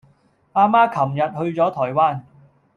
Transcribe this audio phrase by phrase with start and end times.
[0.53, 2.21] 阿媽琴日去左台灣